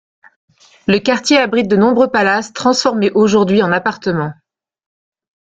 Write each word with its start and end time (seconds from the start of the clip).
Le 0.87 0.97
quartier 0.97 1.37
abrite 1.37 1.67
de 1.67 1.75
nombreux 1.75 2.09
palaces, 2.09 2.53
transformés 2.53 3.11
aujourd’hui 3.11 3.61
en 3.61 3.71
appartements. 3.71 4.33